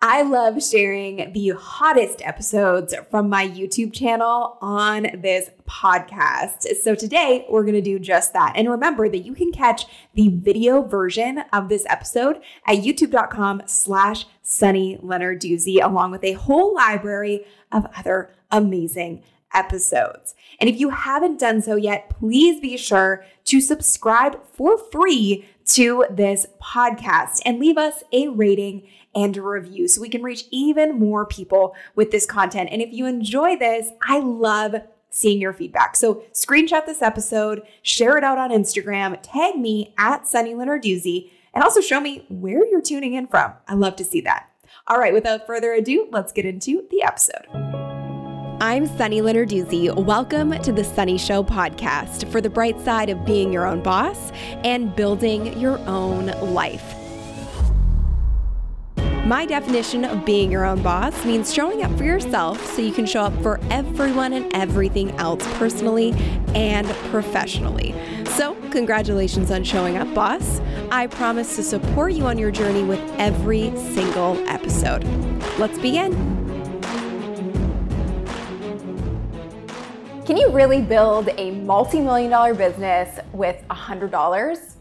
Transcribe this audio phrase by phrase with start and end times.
[0.00, 6.68] I love sharing the hottest episodes from my YouTube channel on this podcast.
[6.84, 8.52] So today we're going to do just that.
[8.54, 14.26] And remember that you can catch the video version of this episode at youtube.com slash
[14.40, 20.36] Sunny Lenarduzzi, along with a whole library of other amazing episodes.
[20.60, 26.04] And if you haven't done so yet, please be sure to subscribe for free to
[26.10, 30.98] this podcast and leave us a rating and a review so we can reach even
[30.98, 32.70] more people with this content.
[32.72, 34.76] And if you enjoy this, I love
[35.10, 35.96] seeing your feedback.
[35.96, 41.64] So screenshot this episode, share it out on Instagram, tag me at Sunny Lenarduzzi, and
[41.64, 43.52] also show me where you're tuning in from.
[43.66, 44.50] I love to see that.
[44.86, 47.97] All right, without further ado, let's get into the episode.
[48.60, 49.94] I'm Sunny Lenarduzzi.
[49.94, 54.32] Welcome to the Sunny Show podcast for the bright side of being your own boss
[54.64, 56.96] and building your own life.
[59.26, 63.06] My definition of being your own boss means showing up for yourself so you can
[63.06, 66.12] show up for everyone and everything else personally
[66.56, 67.94] and professionally.
[68.30, 70.60] So, congratulations on showing up, boss.
[70.90, 75.04] I promise to support you on your journey with every single episode.
[75.60, 76.37] Let's begin.
[80.28, 84.74] Can you really build a multi million dollar business with $100?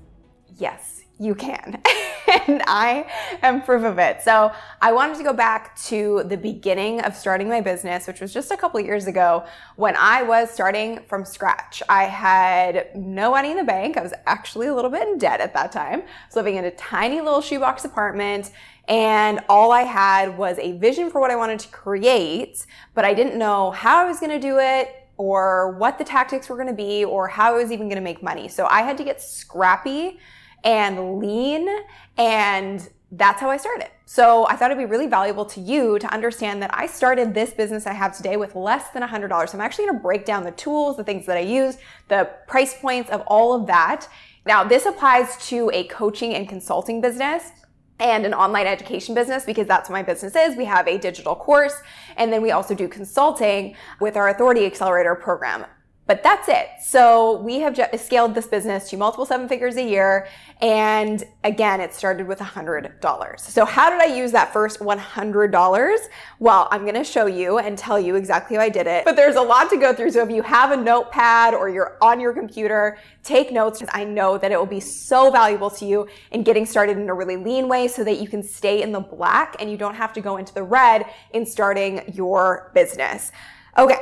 [0.57, 1.81] Yes, you can.
[2.47, 3.09] and I
[3.41, 4.21] am proof of it.
[4.21, 8.33] So I wanted to go back to the beginning of starting my business, which was
[8.33, 9.45] just a couple years ago
[9.77, 11.81] when I was starting from scratch.
[11.87, 13.95] I had no money in the bank.
[13.95, 16.01] I was actually a little bit in debt at that time.
[16.01, 18.51] I was living in a tiny little shoebox apartment
[18.89, 23.13] and all I had was a vision for what I wanted to create, but I
[23.13, 26.67] didn't know how I was going to do it or what the tactics were going
[26.67, 28.47] to be or how I was even going to make money.
[28.47, 30.19] So I had to get scrappy
[30.63, 31.67] and lean.
[32.17, 33.89] And that's how I started.
[34.05, 37.51] So I thought it'd be really valuable to you to understand that I started this
[37.51, 39.49] business I have today with less than $100.
[39.49, 41.77] So I'm actually going to break down the tools, the things that I use,
[42.09, 44.07] the price points of all of that.
[44.45, 47.51] Now, this applies to a coaching and consulting business
[47.99, 50.55] and an online education business because that's what my business is.
[50.55, 51.75] We have a digital course
[52.15, 55.65] and then we also do consulting with our Authority Accelerator program.
[56.07, 56.69] But that's it.
[56.81, 60.27] So we have scaled this business to multiple seven figures a year.
[60.61, 63.39] And again, it started with $100.
[63.41, 65.97] So how did I use that first $100?
[66.39, 69.03] Well, I'm going to show you and tell you exactly how I did it.
[69.03, 70.11] But there's a lot to go through.
[70.11, 74.05] So if you have a notepad or you're on your computer, take notes because I
[74.05, 77.35] know that it will be so valuable to you in getting started in a really
[77.35, 80.21] lean way so that you can stay in the black and you don't have to
[80.21, 83.33] go into the red in starting your business.
[83.77, 83.97] Okay.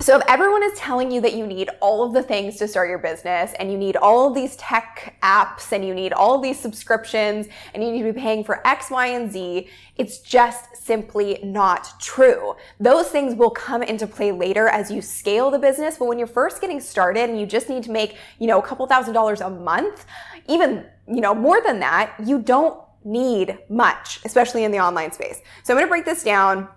[0.00, 2.88] So if everyone is telling you that you need all of the things to start
[2.88, 6.42] your business and you need all of these tech apps and you need all of
[6.42, 10.76] these subscriptions and you need to be paying for X, Y, and Z, it's just
[10.76, 12.54] simply not true.
[12.78, 15.96] Those things will come into play later as you scale the business.
[15.98, 18.62] But when you're first getting started and you just need to make, you know, a
[18.62, 20.06] couple thousand dollars a month,
[20.48, 25.40] even, you know, more than that, you don't need much, especially in the online space.
[25.64, 26.68] So I'm going to break this down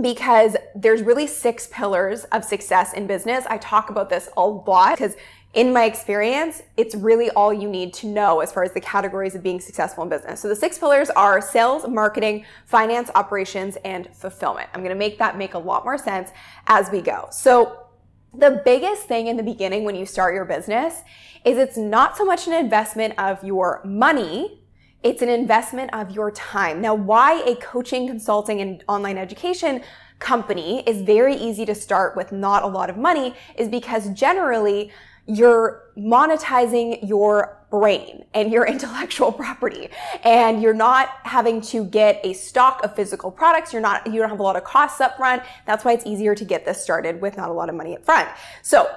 [0.00, 3.44] because there's really six pillars of success in business.
[3.48, 5.16] I talk about this a lot because
[5.54, 9.34] in my experience, it's really all you need to know as far as the categories
[9.34, 10.40] of being successful in business.
[10.40, 14.68] So the six pillars are sales, marketing, finance, operations, and fulfillment.
[14.74, 16.30] I'm going to make that make a lot more sense
[16.66, 17.28] as we go.
[17.30, 17.86] So
[18.34, 21.00] the biggest thing in the beginning when you start your business
[21.46, 24.62] is it's not so much an investment of your money
[25.06, 26.80] it's an investment of your time.
[26.80, 29.82] Now, why a coaching, consulting, and online education
[30.18, 34.90] company is very easy to start with not a lot of money is because generally
[35.26, 39.90] you're monetizing your brain and your intellectual property.
[40.24, 43.72] And you're not having to get a stock of physical products.
[43.72, 45.44] You're not you don't have a lot of costs up front.
[45.66, 48.04] That's why it's easier to get this started with not a lot of money up
[48.04, 48.28] front.
[48.62, 48.90] So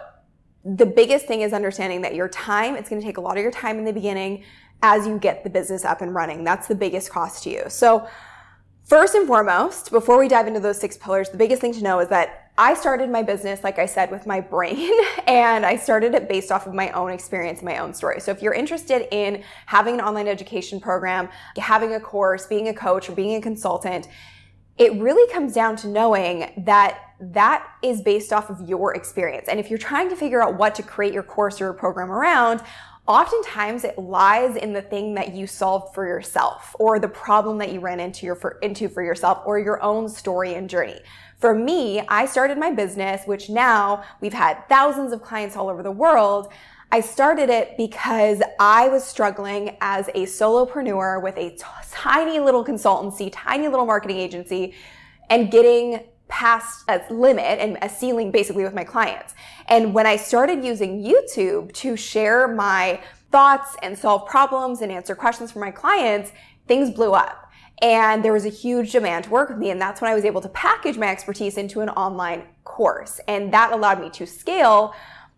[0.65, 3.43] the biggest thing is understanding that your time it's going to take a lot of
[3.43, 4.43] your time in the beginning
[4.81, 6.43] as you get the business up and running.
[6.43, 7.63] That's the biggest cost to you.
[7.67, 8.07] So,
[8.83, 11.99] first and foremost, before we dive into those six pillars, the biggest thing to know
[11.99, 14.91] is that I started my business, like I said, with my brain,
[15.27, 18.19] and I started it based off of my own experience, my own story.
[18.19, 22.73] So, if you're interested in having an online education program, having a course, being a
[22.73, 24.07] coach, or being a consultant,
[24.79, 29.49] it really comes down to knowing that that is based off of your experience.
[29.49, 32.09] And if you're trying to figure out what to create your course or your program
[32.09, 32.61] around,
[33.05, 37.73] oftentimes it lies in the thing that you solved for yourself or the problem that
[37.73, 40.99] you ran into, your, for, into for yourself or your own story and journey.
[41.39, 45.83] For me, I started my business, which now we've had thousands of clients all over
[45.83, 46.53] the world.
[46.91, 52.65] I started it because I was struggling as a solopreneur with a t- tiny little
[52.65, 54.73] consultancy, tiny little marketing agency,
[55.29, 59.35] and getting past a limit and a ceiling basically with my clients.
[59.67, 63.01] And when I started using YouTube to share my
[63.31, 66.31] thoughts and solve problems and answer questions for my clients,
[66.67, 67.51] things blew up.
[67.83, 69.69] And there was a huge demand to work with me.
[69.69, 73.21] And that's when I was able to package my expertise into an online course.
[73.27, 74.95] And that allowed me to scale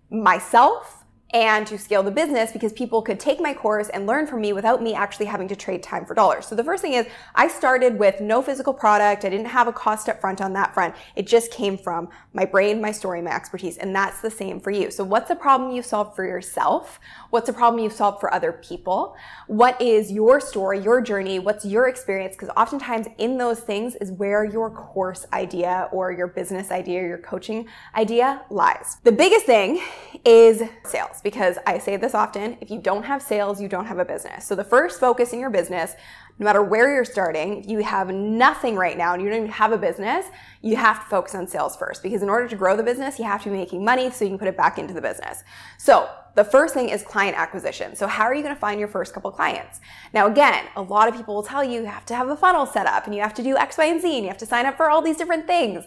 [0.09, 1.00] myself
[1.33, 4.53] and to scale the business because people could take my course and learn from me
[4.53, 6.45] without me actually having to trade time for dollars.
[6.45, 9.23] So the first thing is I started with no physical product.
[9.25, 10.95] I didn't have a cost up front on that front.
[11.15, 13.77] It just came from my brain, my story, my expertise.
[13.77, 14.91] And that's the same for you.
[14.91, 16.99] So what's a problem you've solved for yourself?
[17.29, 19.15] What's a problem you've solved for other people?
[19.47, 21.39] What is your story, your journey?
[21.39, 22.35] What's your experience?
[22.35, 27.17] Because oftentimes in those things is where your course idea or your business idea your
[27.17, 28.97] coaching idea lies.
[29.03, 29.81] The biggest thing
[30.25, 33.99] is sales because I say this often if you don't have sales, you don't have
[33.99, 34.45] a business.
[34.45, 35.95] So the first focus in your business,
[36.39, 39.51] no matter where you're starting, if you have nothing right now and you don't even
[39.51, 40.25] have a business,
[40.61, 43.25] you have to focus on sales first because in order to grow the business, you
[43.25, 45.43] have to be making money so you can put it back into the business.
[45.77, 47.95] So the first thing is client acquisition.
[47.95, 49.81] So how are you going to find your first couple clients?
[50.13, 52.65] Now, again, a lot of people will tell you you have to have a funnel
[52.65, 54.45] set up and you have to do X, Y, and Z and you have to
[54.45, 55.85] sign up for all these different things.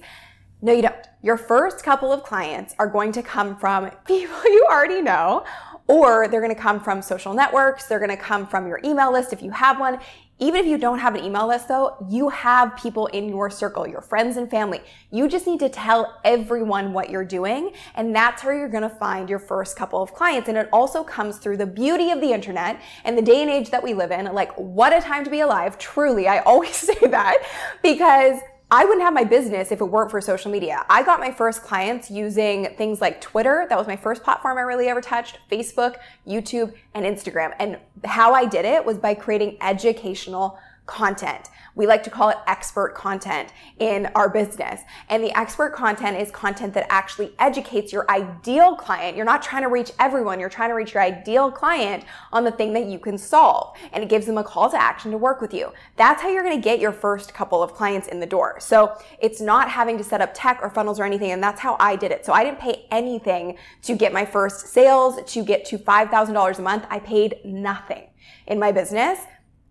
[0.64, 0.96] No, you don't.
[1.20, 5.44] Your first couple of clients are going to come from people you already know,
[5.88, 7.84] or they're going to come from social networks.
[7.84, 9.98] They're going to come from your email list if you have one.
[10.38, 13.86] Even if you don't have an email list though, you have people in your circle,
[13.86, 14.80] your friends and family.
[15.10, 17.74] You just need to tell everyone what you're doing.
[17.94, 20.48] And that's where you're going to find your first couple of clients.
[20.48, 23.70] And it also comes through the beauty of the internet and the day and age
[23.70, 24.24] that we live in.
[24.32, 25.76] Like, what a time to be alive.
[25.76, 26.26] Truly.
[26.26, 27.36] I always say that
[27.82, 28.40] because
[28.76, 30.84] I wouldn't have my business if it weren't for social media.
[30.90, 33.66] I got my first clients using things like Twitter.
[33.68, 37.54] That was my first platform I really ever touched, Facebook, YouTube, and Instagram.
[37.60, 41.48] And how I did it was by creating educational content.
[41.76, 44.82] We like to call it expert content in our business.
[45.08, 49.16] And the expert content is content that actually educates your ideal client.
[49.16, 50.38] You're not trying to reach everyone.
[50.38, 53.76] You're trying to reach your ideal client on the thing that you can solve.
[53.92, 55.72] And it gives them a call to action to work with you.
[55.96, 58.60] That's how you're going to get your first couple of clients in the door.
[58.60, 61.32] So it's not having to set up tech or funnels or anything.
[61.32, 62.24] And that's how I did it.
[62.24, 66.62] So I didn't pay anything to get my first sales, to get to $5,000 a
[66.62, 66.86] month.
[66.90, 68.08] I paid nothing
[68.46, 69.18] in my business.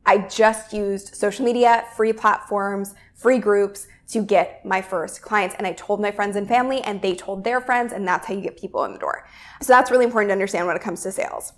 [0.05, 5.55] I just used social media, free platforms, free groups to get my first clients.
[5.57, 8.33] And I told my friends and family, and they told their friends, and that's how
[8.33, 9.27] you get people in the door.
[9.61, 11.53] So that's really important to understand when it comes to sales.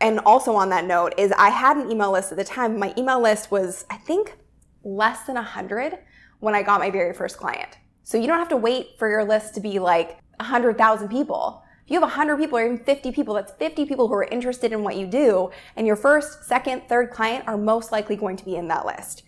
[0.00, 2.78] And also on that note is I had an email list at the time.
[2.78, 4.36] My email list was, I think,
[4.82, 5.98] less than 100
[6.40, 7.76] when I got my very first client.
[8.02, 11.96] So you don't have to wait for your list to be like 100,000 people you
[11.96, 14.96] have 100 people or even 50 people, that's 50 people who are interested in what
[14.96, 18.68] you do, and your first, second, third client are most likely going to be in
[18.68, 19.24] that list.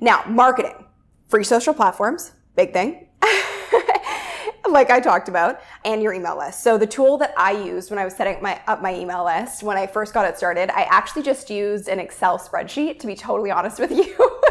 [0.00, 0.86] Now, marketing.
[1.28, 3.08] Free social platforms, big thing.
[4.70, 6.62] like I talked about, and your email list.
[6.62, 9.26] So the tool that I used when I was setting up my, up my email
[9.26, 13.06] list, when I first got it started, I actually just used an Excel spreadsheet, to
[13.06, 14.40] be totally honest with you.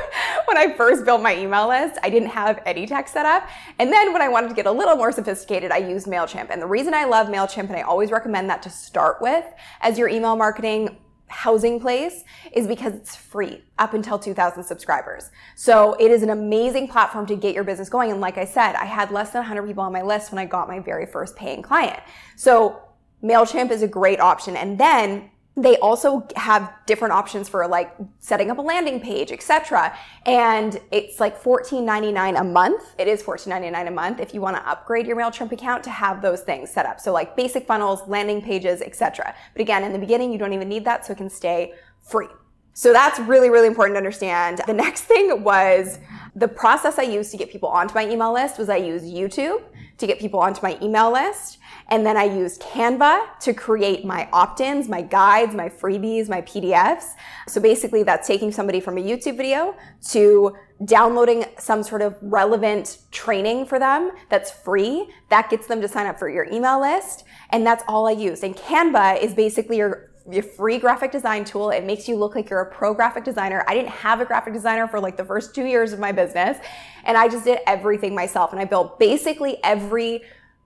[0.48, 3.48] when I first built my email list, I didn't have any tech set up.
[3.80, 6.50] And then when I wanted to get a little more sophisticated, I used MailChimp.
[6.50, 9.46] And the reason I love MailChimp, and I always recommend that to start with
[9.82, 10.98] as your email marketing
[11.28, 12.24] housing place
[12.54, 15.30] is because it's free up until 2000 subscribers.
[15.56, 18.12] So it is an amazing platform to get your business going.
[18.12, 20.46] And like I said, I had less than 100 people on my list when I
[20.46, 22.00] got my very first paying client.
[22.38, 22.82] So
[23.22, 24.56] MailChimp is a great option.
[24.56, 29.98] And then they also have different options for like setting up a landing page, etc.
[30.28, 32.94] And it's like $14.99 a month.
[33.00, 36.22] It is $14.99 a month if you want to upgrade your MailChimp account to have
[36.22, 37.00] those things set up.
[37.00, 39.34] So like basic funnels, landing pages, etc.
[39.54, 41.74] But again, in the beginning, you don't even need that, so it can stay
[42.04, 42.28] free.
[42.74, 44.62] So that's really, really important to understand.
[44.68, 45.98] The next thing was
[46.36, 49.64] the process I used to get people onto my email list was I used YouTube
[49.98, 51.58] to get people onto my email list.
[51.90, 57.14] And then I used Canva to create my opt-ins, my guides, my freebies, my PDFs.
[57.48, 59.76] So basically that's taking somebody from a YouTube video
[60.10, 65.10] to downloading some sort of relevant training for them that's free.
[65.30, 67.24] That gets them to sign up for your email list.
[67.50, 68.44] And that's all I used.
[68.44, 71.70] And Canva is basically your your free graphic design tool.
[71.70, 73.64] It makes you look like you're a pro graphic designer.
[73.68, 76.58] I didn't have a graphic designer for like the first two years of my business.
[77.06, 78.52] And I just did everything myself.
[78.52, 80.24] And I built basically every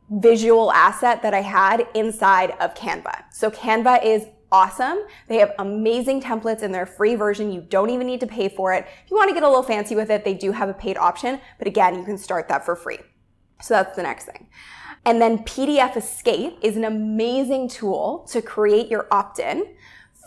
[0.10, 3.24] visual asset that I had inside of Canva.
[3.32, 5.00] So Canva is awesome.
[5.28, 7.52] They have amazing templates in their free version.
[7.52, 8.86] You don't even need to pay for it.
[9.06, 10.98] If you want to get a little fancy with it, they do have a paid
[10.98, 13.00] option, but again, you can start that for free.
[13.62, 14.50] So that's the next thing.
[15.06, 19.66] And then PDF Escape is an amazing tool to create your opt-in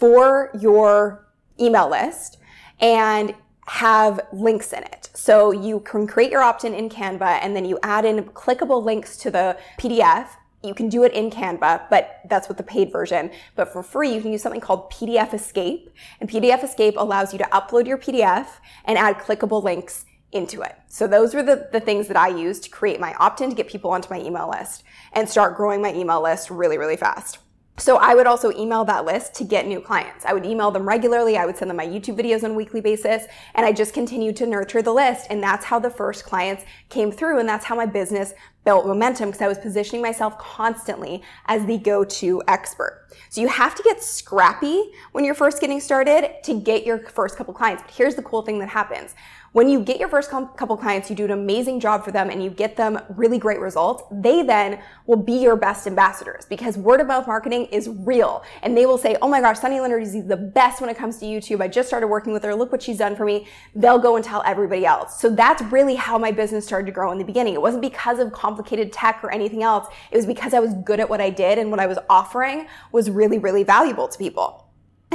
[0.01, 1.29] for your
[1.61, 2.39] email list
[2.81, 3.35] and
[3.67, 5.11] have links in it.
[5.15, 9.17] So you can create your opt-in in Canva and then you add in clickable links
[9.19, 10.29] to the PDF.
[10.63, 13.31] You can do it in Canva, but that's with the paid version.
[13.55, 15.91] But for free, you can use something called PDF Escape.
[16.21, 18.49] And PDF Escape allows you to upload your PDF
[18.85, 20.75] and add clickable links into it.
[20.89, 23.69] So those were the, the things that I used to create my opt-in to get
[23.69, 27.39] people onto my email list and start growing my email list really, really fast.
[27.77, 30.25] So I would also email that list to get new clients.
[30.25, 31.37] I would email them regularly.
[31.37, 33.25] I would send them my YouTube videos on a weekly basis.
[33.57, 35.27] And I just continued to nurture the list.
[35.29, 37.41] And that's how the first clients came through.
[37.41, 38.33] And that's how my business
[38.65, 43.09] built momentum because I was positioning myself constantly as the go-to expert.
[43.29, 47.37] So you have to get scrappy when you're first getting started to get your first
[47.37, 47.83] couple clients.
[47.83, 49.17] But here's the cool thing that happens.
[49.55, 52.43] When you get your first couple clients, you do an amazing job for them and
[52.43, 54.03] you get them really great results.
[54.11, 58.43] They then will be your best ambassadors because word of mouth marketing is real.
[58.65, 61.19] And they will say, Oh my gosh, Sunny Leonard is the best when it comes
[61.19, 61.61] to YouTube.
[61.61, 62.53] I just started working with her.
[62.53, 63.47] Look what she's done for me.
[63.77, 65.21] They'll go and tell everybody else.
[65.21, 67.55] So that's really how my business started to grow in the beginning.
[67.55, 69.87] It wasn't because of complicated tech or anything else.
[70.11, 72.67] It was because I was good at what I did and what I was offering
[72.91, 74.64] was really, really valuable to people.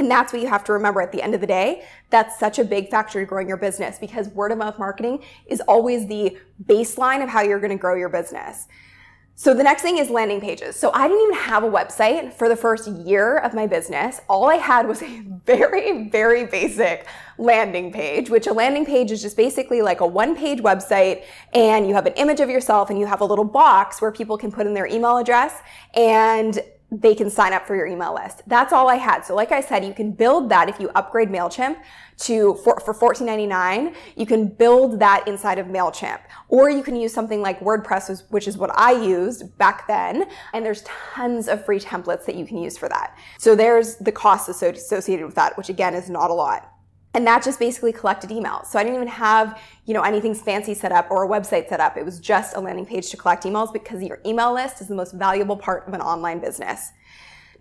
[0.00, 1.84] And that's what you have to remember at the end of the day.
[2.08, 5.60] That's such a big factor to growing your business because word of mouth marketing is
[5.68, 8.66] always the baseline of how you're going to grow your business.
[9.34, 10.76] So the next thing is landing pages.
[10.76, 14.22] So I didn't even have a website for the first year of my business.
[14.26, 19.20] All I had was a very, very basic landing page, which a landing page is
[19.20, 22.98] just basically like a one page website and you have an image of yourself and
[22.98, 25.60] you have a little box where people can put in their email address
[25.92, 26.60] and
[26.92, 28.42] they can sign up for your email list.
[28.46, 29.24] That's all I had.
[29.24, 31.76] So like I said, you can build that if you upgrade MailChimp
[32.18, 33.94] to for, for $14.99.
[34.16, 36.20] You can build that inside of MailChimp.
[36.48, 40.26] Or you can use something like WordPress, which is what I used back then.
[40.52, 43.16] And there's tons of free templates that you can use for that.
[43.38, 46.72] So there's the cost associated with that, which again is not a lot.
[47.12, 48.66] And that just basically collected emails.
[48.66, 51.80] So I didn't even have, you know, anything fancy set up or a website set
[51.80, 51.96] up.
[51.96, 54.94] It was just a landing page to collect emails because your email list is the
[54.94, 56.92] most valuable part of an online business.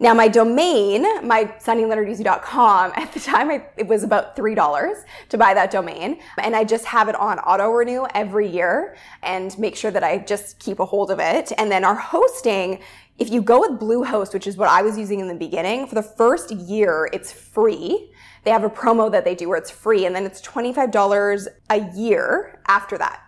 [0.01, 5.53] Now my domain, my sunnylenarduzzi.com, at the time I, it was about $3 to buy
[5.53, 6.20] that domain.
[6.38, 10.20] And I just have it on auto renew every year and make sure that I
[10.20, 11.51] just keep a hold of it.
[11.58, 12.79] And then our hosting,
[13.18, 15.96] if you go with Bluehost, which is what I was using in the beginning, for
[15.96, 18.12] the first year, it's free
[18.50, 21.91] they have a promo that they do where it's free and then it's $25 a
[21.96, 23.22] year after that.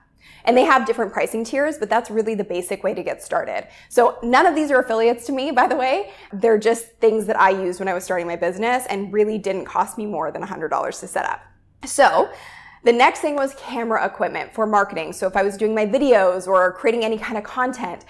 [0.46, 3.68] And they have different pricing tiers, but that's really the basic way to get started.
[3.90, 6.10] So none of these are affiliates to me, by the way.
[6.34, 9.66] They're just things that I used when I was starting my business and really didn't
[9.66, 11.42] cost me more than $100 to set up.
[11.86, 12.32] So
[12.84, 15.14] the next thing was camera equipment for marketing.
[15.14, 18.06] So if I was doing my videos or creating any kind of content,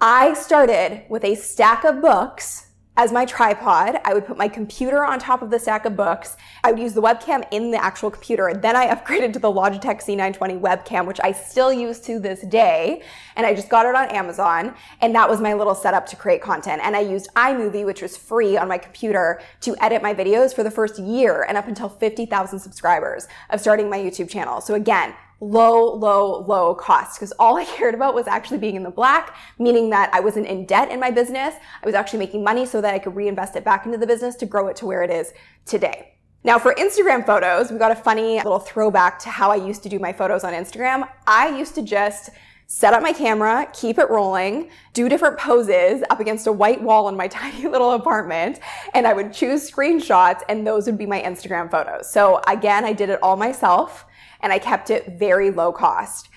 [0.00, 3.98] I started with a stack of books as my tripod.
[4.04, 6.36] I would put my computer on top of the stack of books.
[6.62, 8.48] I would use the webcam in the actual computer.
[8.48, 12.42] And then I upgraded to the Logitech C920 webcam, which I still use to this
[12.42, 13.02] day.
[13.36, 14.74] And I just got it on Amazon.
[15.00, 16.82] And that was my little setup to create content.
[16.84, 20.62] And I used iMovie, which was free on my computer to edit my videos for
[20.62, 24.60] the first year and up until 50,000 subscribers of starting my YouTube channel.
[24.60, 28.82] So again, low, low, low cost because all I cared about was actually being in
[28.82, 31.54] the black, meaning that I wasn't in debt in my business.
[31.82, 34.36] I was actually making money so that I could reinvest it back into the business
[34.36, 35.32] to grow it to where it is
[35.66, 36.14] today.
[36.44, 39.88] Now for Instagram photos, we got a funny little throwback to how I used to
[39.88, 41.08] do my photos on Instagram.
[41.26, 42.30] I used to just
[42.66, 47.08] set up my camera, keep it rolling, do different poses up against a white wall
[47.08, 48.60] in my tiny little apartment,
[48.94, 52.10] and I would choose screenshots and those would be my Instagram photos.
[52.10, 54.06] So again, I did it all myself
[54.42, 56.28] and I kept it very low cost.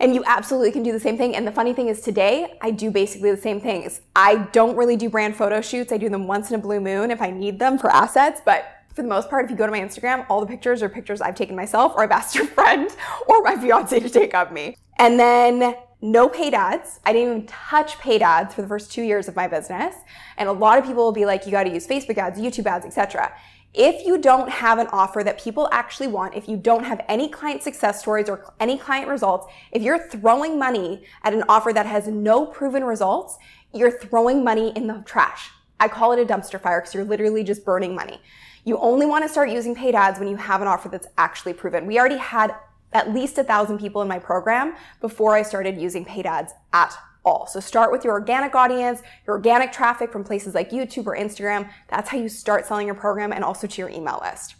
[0.00, 1.34] And you absolutely can do the same thing.
[1.34, 4.00] And the funny thing is today, I do basically the same things.
[4.14, 5.92] I don't really do brand photo shoots.
[5.92, 8.64] I do them once in a blue moon if I need them for assets, but
[8.94, 11.20] for the most part, if you go to my Instagram, all the pictures are pictures
[11.20, 12.90] I've taken myself or I've asked a friend
[13.28, 14.76] or my fiance to take of me.
[14.98, 17.00] And then no paid ads.
[17.04, 19.94] I didn't even touch paid ads for the first two years of my business.
[20.36, 22.66] And a lot of people will be like, you got to use Facebook ads, YouTube
[22.66, 23.32] ads, etc.
[23.74, 27.28] If you don't have an offer that people actually want, if you don't have any
[27.28, 31.86] client success stories or any client results, if you're throwing money at an offer that
[31.86, 33.36] has no proven results,
[33.74, 35.50] you're throwing money in the trash.
[35.78, 38.20] I call it a dumpster fire because you're literally just burning money.
[38.64, 41.52] You only want to start using paid ads when you have an offer that's actually
[41.52, 41.86] proven.
[41.86, 42.54] We already had
[42.92, 46.96] at least a thousand people in my program before I started using paid ads at
[47.28, 47.46] all.
[47.46, 51.70] So start with your organic audience, your organic traffic from places like YouTube or Instagram.
[51.88, 54.56] That's how you start selling your program and also to your email list.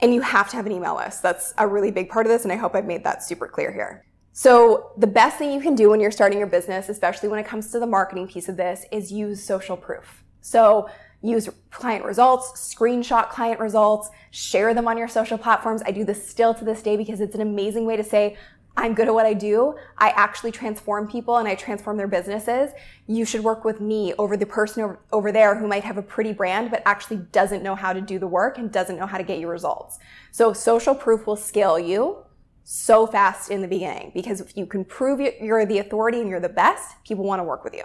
[0.00, 1.22] And you have to have an email list.
[1.22, 2.44] That's a really big part of this.
[2.44, 4.04] And I hope I've made that super clear here.
[4.32, 7.46] So, the best thing you can do when you're starting your business, especially when it
[7.46, 10.22] comes to the marketing piece of this, is use social proof.
[10.40, 10.88] So,
[11.22, 15.82] use client results, screenshot client results, share them on your social platforms.
[15.84, 18.36] I do this still to this day because it's an amazing way to say,
[18.78, 19.74] I'm good at what I do.
[19.98, 22.70] I actually transform people and I transform their businesses.
[23.08, 26.02] You should work with me over the person over, over, there who might have a
[26.02, 29.18] pretty brand, but actually doesn't know how to do the work and doesn't know how
[29.18, 29.98] to get you results.
[30.30, 32.18] So social proof will scale you
[32.62, 36.38] so fast in the beginning because if you can prove you're the authority and you're
[36.38, 37.82] the best, people want to work with you.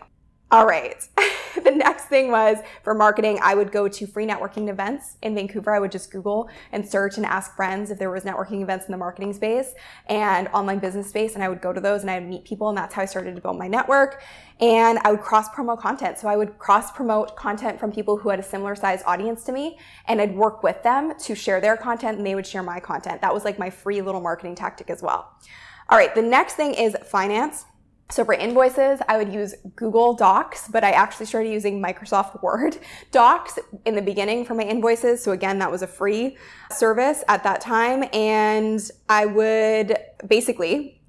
[0.54, 1.04] All right.
[1.64, 5.74] the next thing was for marketing, I would go to free networking events in Vancouver.
[5.74, 8.92] I would just Google and search and ask friends if there was networking events in
[8.92, 9.74] the marketing space
[10.06, 11.34] and online business space.
[11.34, 12.70] And I would go to those and I would meet people.
[12.70, 14.22] And that's how I started to build my network.
[14.60, 16.20] And I would cross promote content.
[16.20, 19.52] So I would cross promote content from people who had a similar size audience to
[19.52, 19.80] me.
[20.08, 23.22] And I'd work with them to share their content and they would share my content.
[23.22, 25.32] That was like my free little marketing tactic as well.
[25.90, 26.14] All right.
[26.14, 27.66] The next thing is finance.
[28.13, 32.77] So for invoices, I would use Google Docs, but I actually started using Microsoft Word
[33.12, 35.24] Docs in the beginning for my invoices.
[35.24, 36.38] So again, that was a free
[36.70, 38.08] service at that time.
[38.13, 38.79] And
[39.10, 41.01] I would basically,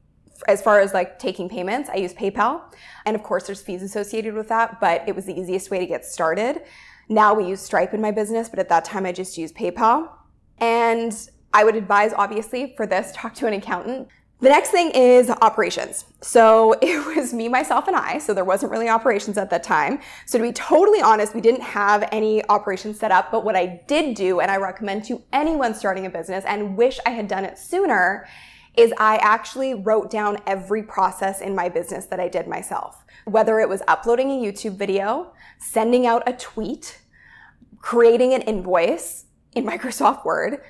[0.49, 2.62] as far as like taking payments, I use PayPal.
[3.04, 5.87] And of course, there's fees associated with that, but it was the easiest way to
[5.87, 6.62] get started.
[7.11, 10.08] Now we use Stripe in my business, but at that time I just used PayPal.
[10.56, 11.14] And
[11.52, 14.08] I would advise, obviously, for this, talk to an accountant.
[14.41, 16.05] The next thing is operations.
[16.21, 18.19] So it was me, myself, and I.
[18.19, 20.00] So there wasn't really operations at that time.
[20.26, 23.31] So to be totally honest, we didn't have any operations set up.
[23.31, 26.99] But what I did do, and I recommend to anyone starting a business and wish
[27.07, 28.26] I had done it sooner,
[28.76, 33.05] is I actually wrote down every process in my business that I did myself.
[33.25, 37.00] Whether it was uploading a YouTube video, sending out a tweet,
[37.81, 40.62] creating an invoice in Microsoft Word,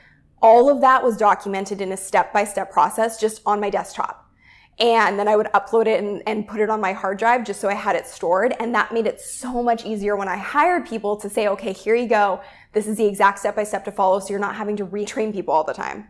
[0.45, 4.31] all of that was documented in a step-by-step process just on my desktop.
[4.79, 7.63] And then I would upload it and, and, put it on my hard drive just
[7.63, 8.55] so I had it stored.
[8.61, 11.95] And that made it so much easier when I hired people to say, okay, here
[11.95, 12.43] you go.
[12.75, 14.21] This is the exact step by step to follow.
[14.21, 16.09] So you're not having to retrain people all the time.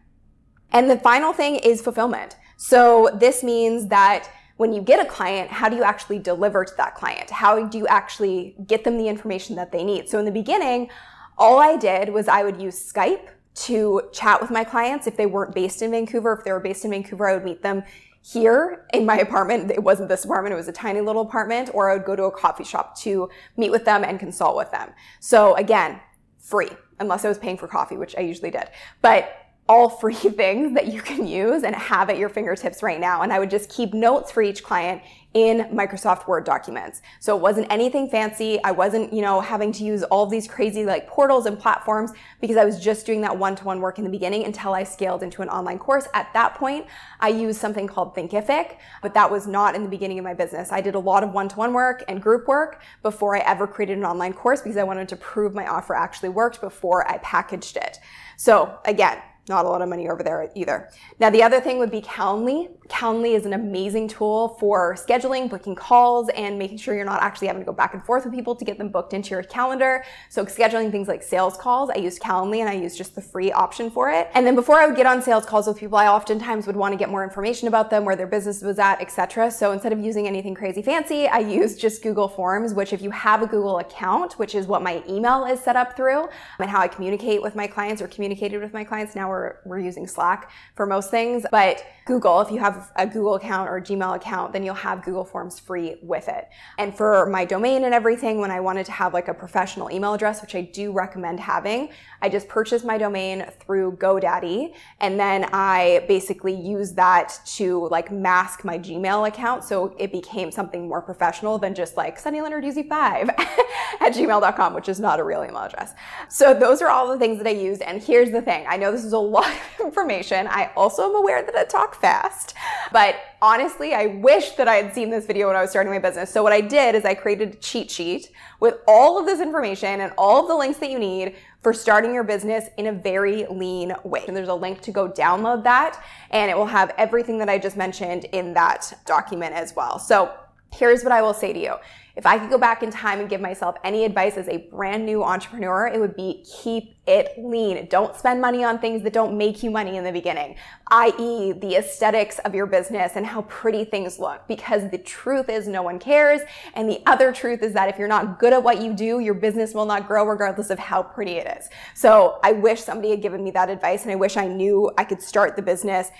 [0.72, 2.34] And the final thing is fulfillment.
[2.56, 6.72] So this means that when you get a client, how do you actually deliver to
[6.76, 7.30] that client?
[7.30, 10.08] How do you actually get them the information that they need?
[10.08, 10.90] So in the beginning,
[11.38, 15.26] all I did was I would use Skype to chat with my clients if they
[15.26, 16.32] weren't based in Vancouver.
[16.32, 17.84] If they were based in Vancouver, I would meet them
[18.22, 19.70] here in my apartment.
[19.70, 22.24] It wasn't this apartment, it was a tiny little apartment, or I would go to
[22.24, 24.90] a coffee shop to meet with them and consult with them.
[25.20, 26.00] So again,
[26.38, 28.68] free, unless I was paying for coffee, which I usually did.
[29.02, 33.22] But all free things that you can use and have at your fingertips right now.
[33.22, 37.02] And I would just keep notes for each client in Microsoft Word documents.
[37.18, 38.62] So it wasn't anything fancy.
[38.62, 42.56] I wasn't, you know, having to use all these crazy like portals and platforms because
[42.56, 45.48] I was just doing that one-to-one work in the beginning until I scaled into an
[45.48, 46.06] online course.
[46.14, 46.86] At that point,
[47.18, 50.70] I used something called Thinkific, but that was not in the beginning of my business.
[50.70, 54.04] I did a lot of one-to-one work and group work before I ever created an
[54.04, 57.98] online course because I wanted to prove my offer actually worked before I packaged it.
[58.36, 60.90] So again, not a lot of money over there either.
[61.20, 62.70] Now, the other thing would be Calendly.
[62.88, 67.48] Calendly is an amazing tool for scheduling, booking calls, and making sure you're not actually
[67.48, 70.04] having to go back and forth with people to get them booked into your calendar.
[70.30, 73.52] So scheduling things like sales calls, I use Calendly and I use just the free
[73.52, 74.30] option for it.
[74.34, 76.92] And then before I would get on sales calls with people, I oftentimes would want
[76.92, 79.50] to get more information about them, where their business was at, etc.
[79.50, 83.10] So instead of using anything crazy fancy, I use just Google Forms, which if you
[83.10, 86.28] have a Google account, which is what my email is set up through,
[86.58, 89.78] and how I communicate with my clients or communicated with my clients now we're, we're
[89.80, 91.44] using Slack for most things.
[91.50, 95.24] But Google, if you have a Google account or Gmail account, then you'll have Google
[95.24, 96.48] Forms free with it.
[96.78, 100.12] And for my domain and everything, when I wanted to have like a professional email
[100.12, 104.74] address, which I do recommend having, I just purchased my domain through GoDaddy.
[105.00, 109.64] And then I basically used that to like mask my Gmail account.
[109.64, 113.28] So it became something more professional than just like Sunny Leonard 5
[114.00, 115.94] at gmail.com, which is not a real email address.
[116.28, 117.82] So those are all the things that I used.
[117.82, 118.66] And here's the thing.
[118.68, 120.46] I know this is a lot of information.
[120.46, 122.54] I also am aware that I talk fast.
[122.92, 125.98] But honestly, I wish that I had seen this video when I was starting my
[125.98, 126.30] business.
[126.30, 130.00] So what I did is I created a cheat sheet with all of this information
[130.00, 133.46] and all of the links that you need for starting your business in a very
[133.46, 134.24] lean way.
[134.28, 137.58] And there's a link to go download that and it will have everything that I
[137.58, 139.98] just mentioned in that document as well.
[139.98, 140.32] So
[140.72, 141.74] here's what I will say to you.
[142.16, 145.04] If I could go back in time and give myself any advice as a brand
[145.04, 147.86] new entrepreneur, it would be keep it lean.
[147.86, 150.54] Don't spend money on things that don't make you money in the beginning,
[150.92, 154.46] i.e., the aesthetics of your business and how pretty things look.
[154.46, 156.40] Because the truth is, no one cares.
[156.74, 159.34] And the other truth is that if you're not good at what you do, your
[159.34, 161.68] business will not grow regardless of how pretty it is.
[161.94, 165.02] So I wish somebody had given me that advice and I wish I knew I
[165.02, 166.10] could start the business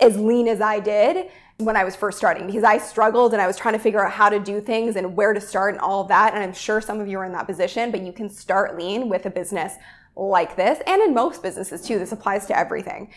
[0.00, 3.46] as lean as I did when I was first starting because I struggled and I
[3.46, 6.02] was trying to figure out how to do things and where to start and all
[6.02, 6.34] of that.
[6.34, 9.08] And I'm sure some of you are in that position, but you can start lean
[9.08, 9.74] with a business
[10.14, 11.98] like this and in most businesses too.
[11.98, 13.10] This applies to everything.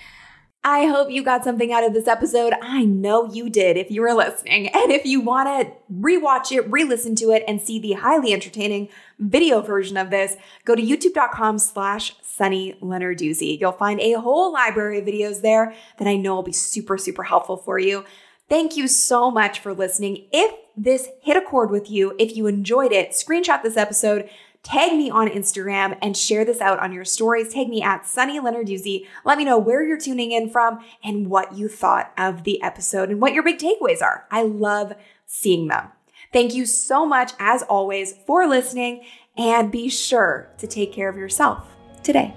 [0.64, 2.54] I hope you got something out of this episode.
[2.62, 4.70] I know you did if you were listening.
[4.74, 8.90] And if you want to rewatch it, re-listen to it, and see the highly entertaining
[9.20, 12.76] video version of this, go to youtube.com slash Sunny.
[12.82, 17.24] You'll find a whole library of videos there that I know will be super, super
[17.24, 18.04] helpful for you.
[18.50, 20.26] Thank you so much for listening.
[20.32, 24.30] If this hit a chord with you, if you enjoyed it, screenshot this episode
[24.64, 27.54] tag me on Instagram and share this out on your stories.
[27.54, 29.06] Tag me at Sunny Lenarduzzi.
[29.26, 33.10] Let me know where you're tuning in from and what you thought of the episode
[33.10, 34.26] and what your big takeaways are.
[34.32, 35.90] I love seeing them.
[36.32, 39.06] Thank you so much, as always, for listening
[39.38, 41.66] and be sure to take care of yourself
[42.04, 42.36] today.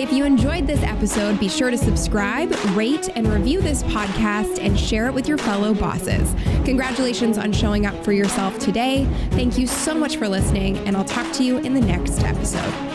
[0.00, 4.80] If you enjoyed this episode, be sure to subscribe, rate, and review this podcast and
[4.80, 6.34] share it with your fellow bosses.
[6.64, 9.06] Congratulations on showing up for yourself today.
[9.32, 12.89] Thank you so much for listening, and I'll talk to you in the next episode.